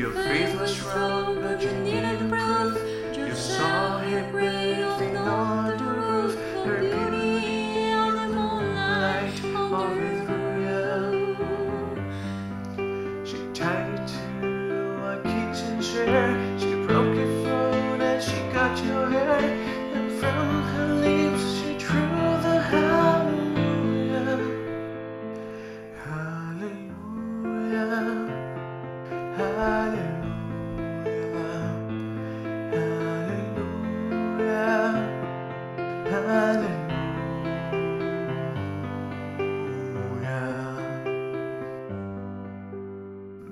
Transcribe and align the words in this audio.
Your 0.00 0.12
faith 0.12 0.58
was 0.58 0.74
strong, 0.74 1.42
but 1.42 1.60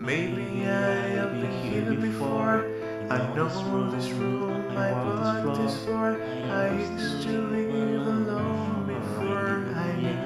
Maybe 0.08 0.66
I 0.66 1.08
have 1.16 1.32
been 1.32 1.50
here 1.62 1.94
before. 1.94 2.64
I 3.10 3.18
know 3.34 3.90
this 3.90 4.08
room 4.10 4.70
I 4.76 4.90
bought 4.92 5.56
this 5.56 5.84
for. 5.84 6.20
I 6.50 6.72
used 6.78 7.22
to 7.24 7.32
live 7.32 8.06
alone 8.06 8.86
before 8.86 9.68
I 9.74 9.96
knew 9.96 10.22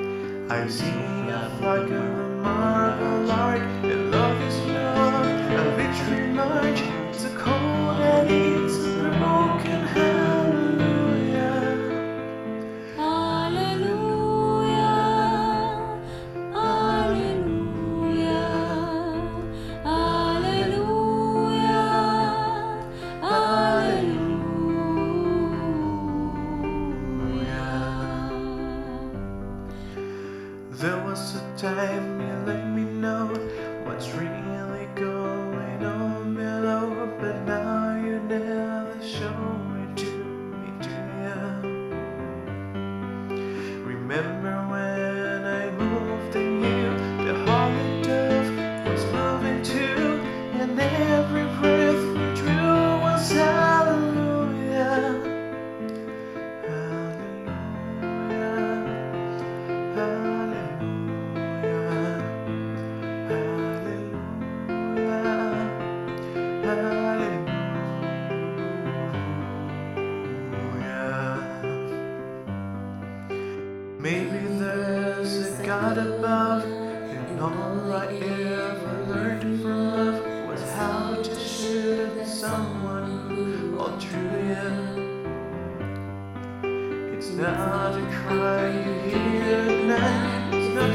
you. 0.00 0.46
I've 0.48 0.72
seen 0.72 1.28
a 1.28 1.50
flock 1.58 1.90
of 1.90 2.29
the 2.60 3.20
marble 3.26 3.99
There 30.80 30.96
was 31.04 31.36
a 31.36 31.58
time 31.58 32.22
you 32.22 32.32
let 32.46 32.66
me 32.66 32.84
know 32.84 33.26
what's 33.84 34.08
really 34.12 34.40
going 34.94 35.19
God 75.80 75.96
above, 75.96 76.64
and 76.64 77.40
all 77.40 77.92
I 77.92 78.06
ever 78.08 79.04
learned 79.08 79.62
from 79.62 79.94
love 79.94 80.22
was 80.46 80.60
how 80.72 81.14
to 81.14 81.40
shoot 81.40 82.18
at 82.18 82.26
someone 82.28 83.30
who 83.30 83.78
through 83.98 84.42
you. 84.50 84.68
It's 87.16 87.30
not 87.30 87.96
a 87.96 88.02
cry 88.12 88.68
you 88.68 88.92
hear 89.08 89.56
at 89.70 89.84
night, 89.86 90.54
it's 90.54 90.74
not 90.74 90.92